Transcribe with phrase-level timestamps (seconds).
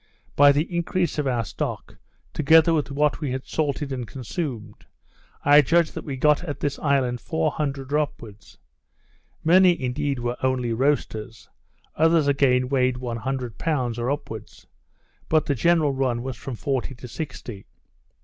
[0.35, 1.95] By the increase of our stock,
[2.33, 4.87] together with what we had salted and consumed,
[5.45, 8.57] I judge that we got at this island 400 or upwards;
[9.43, 11.49] many, indeed, were only roasters,
[11.95, 14.65] others again weighed one hundred pounds, or upwards,
[15.29, 17.67] but the general run was from forty to sixty.